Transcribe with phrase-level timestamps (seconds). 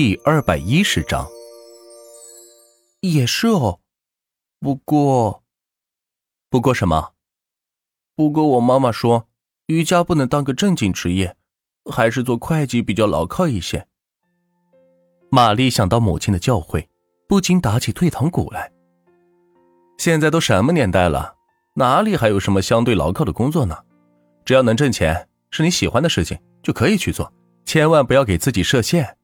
[0.00, 1.26] 第二百一十章，
[3.00, 3.80] 也是哦。
[4.60, 5.42] 不过，
[6.48, 7.14] 不过什么？
[8.14, 9.26] 不过我妈妈说，
[9.66, 11.34] 瑜伽不能当个正经职业，
[11.90, 13.88] 还是做会计比较牢靠一些。
[15.32, 16.86] 玛丽想到母亲的教诲，
[17.28, 18.70] 不禁打起退堂鼓来。
[19.98, 21.34] 现在都什么年代了，
[21.74, 23.76] 哪里还有什么相对牢靠的工作呢？
[24.44, 27.32] 只要能挣钱，是你喜欢的事情，就可以去做，
[27.64, 29.17] 千万不要给自己设限。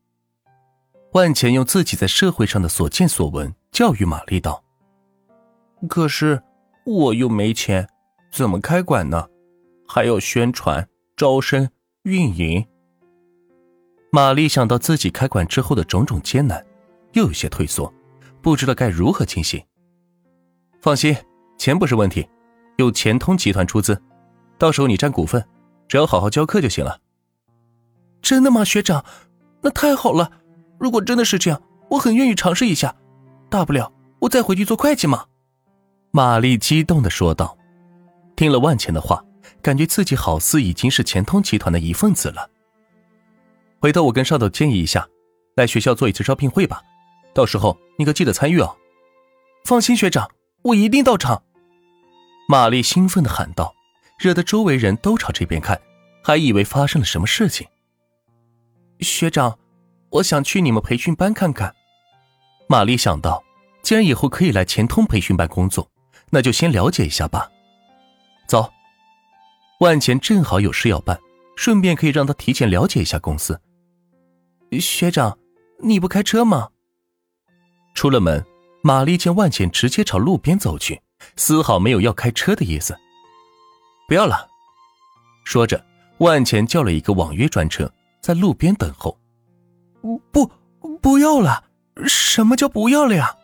[1.15, 4.65] 万钱用自己在社会上的所见所闻教育玛丽道
[5.89, 6.43] ：“可是
[6.85, 7.89] 我又没钱，
[8.33, 9.29] 怎么开馆呢？
[9.87, 11.71] 还要宣传、招生、
[12.03, 12.67] 运营。”
[14.11, 16.67] 玛丽想到自己开馆之后的种种艰难，
[17.13, 17.93] 又有些退缩，
[18.43, 19.65] 不知道该如何进行。
[20.81, 21.17] 放心，
[21.57, 22.29] 钱不是问题，
[22.77, 24.03] 有钱通集团出资，
[24.59, 25.45] 到时候你占股份，
[25.87, 26.99] 只要好好教课就行了。
[28.21, 29.05] 真的吗，学长？
[29.63, 30.41] 那太好了。
[30.85, 32.95] 如果真的是这样，我很愿意尝试一下，
[33.49, 35.25] 大不了我再回去做会计嘛。”
[36.13, 37.57] 玛丽激动的说道。
[38.37, 39.25] 听了万钱的话，
[39.63, 42.51] 感觉自己好似已经是钱通集团的一份子了。
[43.81, 45.09] 回头我跟上头建议一下，
[45.57, 46.83] 来学校做一次招聘会吧，
[47.33, 48.77] 到时候你可记得参与哦。
[49.65, 50.31] 放心，学长，
[50.65, 51.43] 我一定到场。”
[52.47, 53.75] 玛丽兴奋的喊道，
[54.19, 55.81] 惹得周围人都朝这边看，
[56.23, 57.67] 还以为发生了什么事情。
[59.01, 59.59] 学长。
[60.15, 61.75] 我想去你们培训班看看。
[62.69, 63.43] 玛丽想到，
[63.83, 65.91] 既然以后可以来钱通培训班工作，
[66.31, 67.51] 那就先了解一下吧。
[68.47, 68.71] 走，
[69.81, 71.19] 万钱正好有事要办，
[71.57, 73.61] 顺便可以让他提前了解一下公司。
[74.81, 75.37] 学长，
[75.81, 76.69] 你不开车吗？
[77.95, 78.45] 出了门，
[78.83, 81.03] 玛丽见万钱直接朝路边走去，
[81.37, 82.97] 丝毫没有要开车的意思。
[84.07, 84.47] 不要了，
[85.45, 85.85] 说着，
[86.19, 89.19] 万钱叫了一个网约专车，在路边等候。
[90.31, 90.51] 不，
[91.01, 91.65] 不要了！
[92.07, 93.37] 什么叫不要了呀？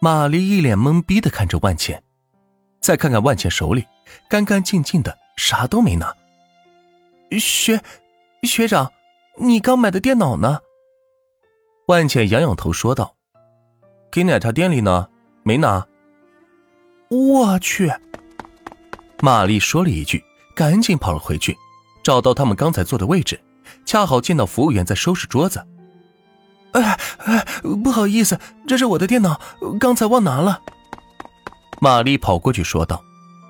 [0.00, 2.02] 玛丽一脸懵逼的看着万茜，
[2.80, 3.86] 再看看万茜手里
[4.28, 6.14] 干干净净的，啥都没拿。
[7.38, 7.80] 学
[8.42, 8.92] 学长，
[9.38, 10.60] 你刚买的电脑呢？
[11.86, 13.14] 万茜仰仰头说道
[14.12, 15.08] ：“给奶茶店里呢，
[15.42, 15.86] 没拿。”
[17.08, 17.90] 我去！
[19.20, 20.22] 玛丽说了一句，
[20.54, 21.56] 赶紧跑了回去，
[22.02, 23.40] 找到他们刚才坐的位置。
[23.84, 25.66] 恰好见到服务员在收拾桌子，
[26.72, 27.44] 哎哎，
[27.82, 29.40] 不好意思，这是我的电脑，
[29.78, 30.60] 刚才忘拿了。
[31.80, 33.02] 玛丽跑过去说道。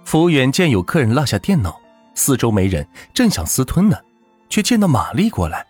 [0.05, 1.81] 服务员见有客人落下电脑，
[2.15, 3.97] 四周没人，正想私吞呢，
[4.51, 5.67] 却见到玛丽过来，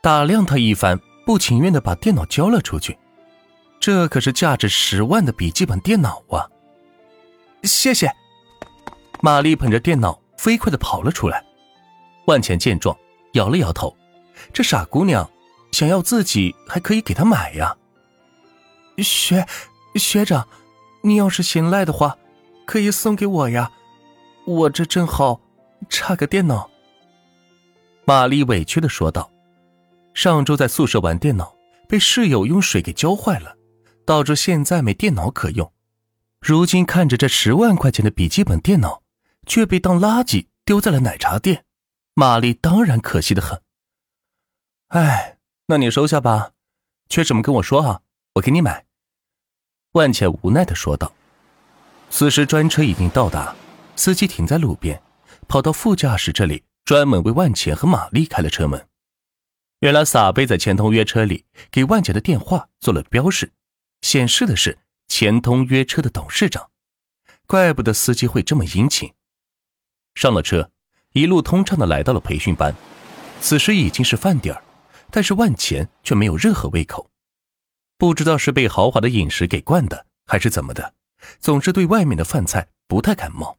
[0.00, 2.96] 打量他一番，不情愿的把电脑交了出去。
[3.80, 6.46] 这可是价值十万的笔记本电脑啊！
[7.64, 8.08] 谢谢。
[9.20, 11.44] 玛丽捧着电脑飞快的跑了出来。
[12.26, 12.96] 万钱见状。
[13.34, 13.96] 摇了摇头，
[14.52, 15.30] 这傻姑娘
[15.70, 17.76] 想要自己还可以给她买呀。
[18.98, 19.46] 学
[19.96, 20.48] 学长，
[21.02, 22.16] 你要是嫌赖的话，
[22.66, 23.70] 可以送给我呀，
[24.46, 25.40] 我这正好
[25.88, 26.70] 差个电脑。
[28.04, 29.30] 玛丽委屈的说道
[30.14, 31.54] ：“上周在宿舍玩电脑，
[31.88, 33.56] 被室友用水给浇坏了，
[34.04, 35.72] 导致现在没电脑可用。
[36.40, 39.02] 如今看着这十万块钱的笔记本电脑，
[39.46, 41.64] 却被当垃圾丢在了奶茶店。”
[42.14, 43.60] 玛丽当然可惜的很。
[44.88, 46.52] 哎，那你收下吧，
[47.08, 48.02] 缺什么跟我说啊，
[48.34, 48.86] 我给你买。”
[49.94, 51.12] 万茜无奈的说道。
[52.10, 53.56] 此时专车已经到达，
[53.96, 55.02] 司机停在路边，
[55.48, 58.88] 跑到副驾驶这里，专门为万茜和玛丽开了车门。
[59.80, 63.52] 原来撒贝在钱通约车里给万茜的电话做了标识，
[64.02, 66.70] 显示的是钱通约车的董事长，
[67.46, 69.12] 怪不得司机会这么殷勤。
[70.14, 70.70] 上了车。
[71.14, 72.74] 一路通畅的来到了培训班，
[73.40, 74.60] 此时已经是饭点儿，
[75.12, 77.08] 但是万钱却没有任何胃口，
[77.96, 80.94] 不知道是被豪华的饮食给惯的，还是怎么的，
[81.38, 83.58] 总是对外面的饭菜不太感冒。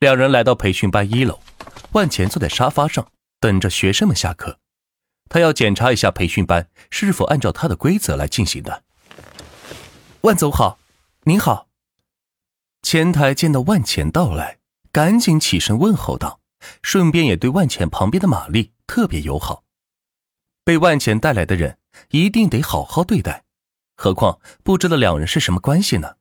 [0.00, 1.38] 两人来到培训班一楼，
[1.92, 3.06] 万钱坐在沙发上
[3.38, 4.58] 等着学生们下课，
[5.28, 8.82] 他要检查一下培训班是否按照他的规则来进行的。
[10.22, 10.80] 万总好，
[11.22, 11.68] 您好。
[12.82, 14.58] 前台见到万钱到来，
[14.90, 16.39] 赶紧起身问候道。
[16.82, 19.64] 顺便也对万钱旁边的玛丽特别友好，
[20.64, 21.78] 被万钱带来的人
[22.10, 23.44] 一定得好好对待，
[23.96, 26.16] 何况不知道两人是什么关系呢？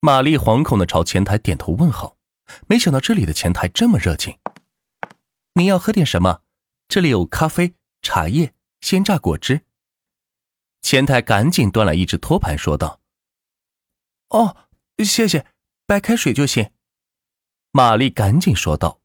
[0.00, 2.16] 玛丽惶恐的朝前台点头问好，
[2.66, 4.38] 没想到这里的前台这么热情。
[5.54, 6.42] 您要喝点什么？
[6.88, 9.62] 这里有咖啡、茶叶、鲜榨果汁。
[10.82, 13.00] 前台赶紧端来一只托盘，说道
[14.30, 14.56] ：“哦，
[14.98, 15.46] 谢谢，
[15.86, 16.70] 白开水就行。”
[17.72, 19.00] 玛丽赶紧说道。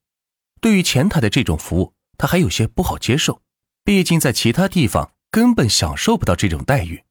[0.61, 3.41] 对于前台的这种服务，他还有些不好接受。
[3.83, 7.03] 毕竟在其他地方根本享受不到这种待遇，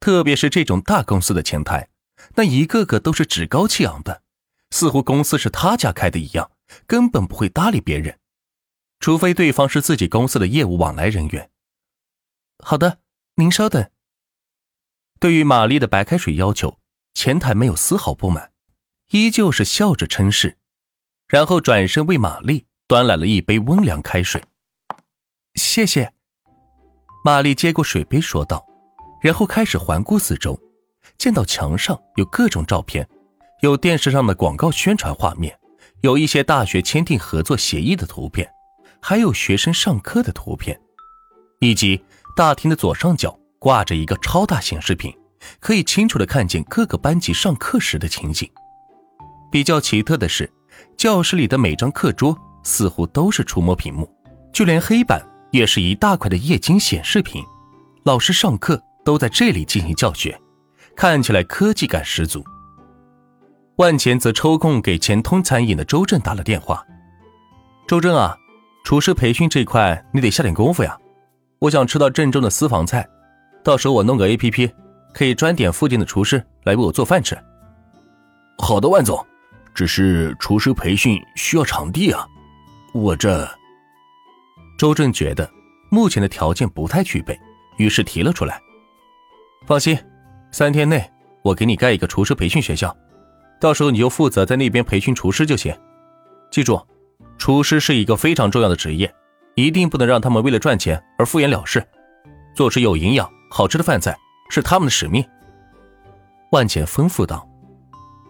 [0.00, 1.88] 特别是这种大公司的前台，
[2.34, 4.22] 那一个个都是趾高气昂的，
[4.70, 6.50] 似乎公司是他家开的一样，
[6.88, 8.18] 根本不会搭理别人，
[8.98, 11.50] 除非对方是自己公司的业务往来人员。
[12.64, 12.98] 好的，
[13.36, 13.88] 您稍等。
[15.20, 16.80] 对于玛丽的白开水要求，
[17.14, 18.52] 前台没有丝毫不满，
[19.10, 20.58] 依旧是笑着称是，
[21.28, 24.42] 然后转身为玛丽端来了一杯温凉开水。
[25.54, 26.10] 谢谢。
[27.22, 28.66] 玛丽接过水杯说道，
[29.20, 30.58] 然后开始环顾四周，
[31.18, 33.06] 见到墙上有各种照片，
[33.60, 35.54] 有电视上的广告宣传画面，
[36.00, 38.50] 有一些大学签订合作协议的图片，
[39.02, 40.80] 还有学生上课的图片，
[41.60, 42.02] 以及
[42.34, 43.38] 大厅的左上角。
[43.60, 45.12] 挂着一个超大显示屏，
[45.58, 48.48] 可以清楚的看见各个班级上课时的情景。
[49.50, 50.48] 比较奇特的是，
[50.96, 52.38] 教室里的每张课桌
[52.68, 54.06] 似乎都是触摸屏幕，
[54.52, 57.42] 就连黑板也是一大块的液晶显示屏。
[58.04, 60.38] 老师上课都在这里进行教学，
[60.94, 62.44] 看起来科技感十足。
[63.76, 66.84] 万钱则抽空给钱通餐饮的周正打了电话
[67.88, 68.36] ：“周正啊，
[68.84, 70.94] 厨师培训这块你得下点功夫呀，
[71.60, 73.08] 我想吃到正宗的私房菜。”
[73.64, 74.70] 到时候我弄个 A P P，
[75.14, 77.36] 可以专点附近的厨师来为我做饭吃。
[78.58, 79.24] 好的，万总，
[79.74, 82.26] 只是厨师培训需要场地啊，
[82.92, 83.48] 我这……
[84.78, 85.50] 周正觉得
[85.90, 87.38] 目前的条件不太具备，
[87.78, 88.60] 于是提了出来。
[89.66, 89.98] 放心，
[90.50, 91.10] 三天内
[91.42, 92.96] 我给你盖一个厨师培训学校，
[93.60, 95.76] 到时候你就负责在那边培训厨师就行。
[96.50, 96.80] 记住，
[97.38, 99.12] 厨师是一个非常重要的职业，
[99.56, 101.84] 一定不能让他们为了赚钱而敷衍了事，
[102.54, 103.28] 做出有营养。
[103.50, 104.16] 好吃的饭菜
[104.50, 105.24] 是他们的使命。
[106.52, 107.48] 万茜吩咐道：“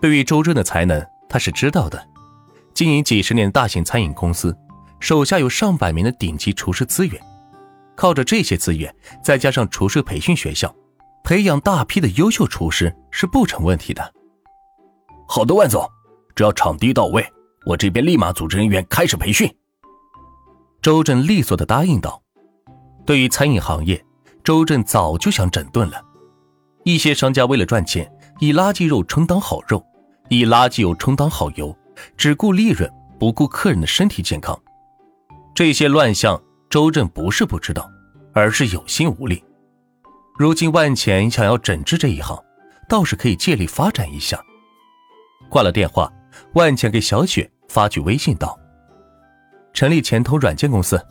[0.00, 2.05] 对于周正的才能，他是知道的。
[2.78, 4.56] 经营几十年的大型餐饮公司，
[5.00, 7.20] 手下有上百名的顶级厨师资源，
[7.96, 10.72] 靠着这些资源，再加上厨师培训学校，
[11.25, 14.14] 培养大批的优秀厨师是不成问题的。”
[15.26, 15.90] 好的，万总，
[16.36, 17.28] 只要场地到位，
[17.66, 19.52] 我这边立马组织人员开始培训。
[20.81, 22.22] 周正利索的答应道
[23.04, 24.00] ：“对于餐饮行业。”
[24.44, 26.00] 周正早就想整顿了，
[26.84, 28.08] 一些商家为了赚钱，
[28.38, 29.84] 以垃圾肉充当好肉，
[30.28, 31.76] 以垃圾油充当好油，
[32.16, 34.58] 只顾利润，不顾客人的身体健康。
[35.54, 36.40] 这些乱象，
[36.70, 37.90] 周正不是不知道，
[38.32, 39.42] 而是有心无力。
[40.38, 42.38] 如今万钱想要整治这一行，
[42.88, 44.40] 倒是可以借力发展一下。
[45.48, 46.12] 挂了电话，
[46.54, 48.58] 万钱给小雪发去微信道
[49.74, 51.04] ：“成立前通软件公司，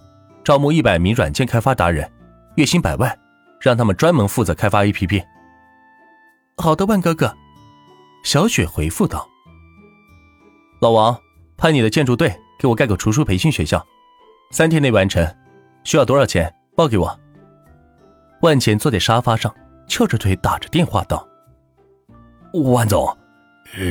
[0.44, 2.10] 招募一百名软件开发达人，
[2.56, 3.18] 月薪百万。”
[3.60, 5.26] 让他们专门负责开发 APP。
[6.58, 7.36] 好的，万哥哥。
[8.24, 9.28] 小雪回复道
[10.80, 11.18] ：“老王，
[11.58, 13.84] 派你的建筑队给我盖个厨师培训学校，
[14.52, 15.28] 三天内完成。
[15.84, 16.54] 需要多少钱？
[16.76, 17.20] 报给我。”
[18.44, 19.54] 万钱坐在沙发上，
[19.88, 21.28] 翘着腿打着电话道
[22.74, 23.18] ：“万总，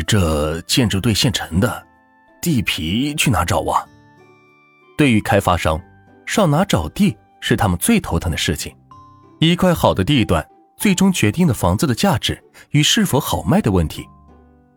[0.06, 1.84] 这建筑队现成的，
[2.40, 3.84] 地皮去哪找啊？”
[4.96, 5.80] 对于开发商，
[6.24, 8.72] 上哪找地是他们最头疼的事情。
[9.40, 10.46] 一块好的地段，
[10.76, 12.40] 最终决定了房子的价值
[12.70, 14.06] 与是否好卖的问题。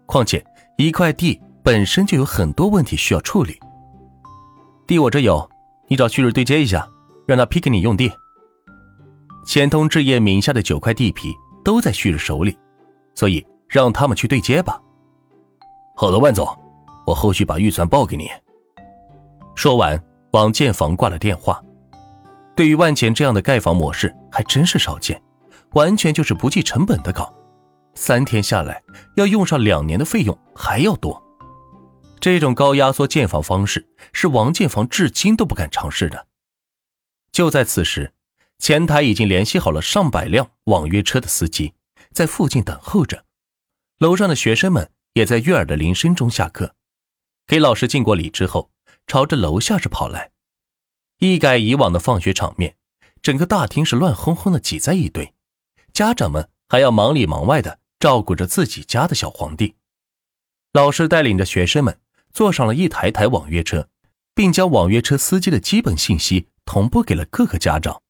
[0.08, 0.44] 况且，
[0.78, 3.60] 一块地本身就有很多问题需要处理。
[4.88, 5.48] 地我这有，
[5.88, 6.88] 你找旭日对接一下，
[7.28, 8.12] 让他批给你用地。
[9.46, 11.33] 钱通置业名下的九块地皮
[11.64, 12.57] 都在旭日手里，
[13.16, 14.80] 所以让他们去对接吧。
[15.95, 16.48] 好的，万总，
[17.06, 18.30] 我后续把预算报给你。
[19.56, 21.62] 说完，王建房挂了电话。
[22.56, 25.22] 对于万钱这样的盖房模式还真是少见，
[25.74, 27.33] 完全就是不计成本的搞，
[27.95, 28.81] 三天下来
[29.16, 31.22] 要用上两年的费用还要多。
[32.19, 36.28] 这种高压缩建房方式是王建房至今都不敢尝试的。
[37.31, 38.14] 就在此时，
[38.57, 41.73] 前台已经联系好了上百辆网约车的司机，
[42.11, 43.26] 在附近等候着。
[43.99, 46.76] 楼上的学生们也在悦耳的铃声中下课，
[47.47, 48.71] 给老师敬过礼之后，
[49.07, 50.31] 朝着楼下是跑来。
[51.19, 52.76] 一改以往的放学场面，
[53.21, 55.33] 整个大厅是乱哄哄的挤在一堆，
[55.94, 59.76] 家长们还要忙里忙外的照顾着自己家的小皇帝。
[60.71, 61.99] 老师带领着学生们
[62.33, 63.90] 坐上了一台台网约车，
[64.33, 68.02] 并将网约车司机的基本信息同步给了各个家长。